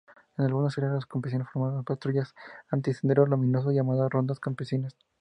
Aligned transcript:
En 0.35 0.45
algunas 0.45 0.75
áreas, 0.79 0.95
los 0.95 1.05
campesinos 1.05 1.47
formaron 1.53 1.83
patrullas 1.83 2.33
Anti-Sendero 2.71 3.27
Luminoso, 3.27 3.69
llamadas 3.69 4.09
rondas 4.09 4.39
campesinas. 4.39 4.97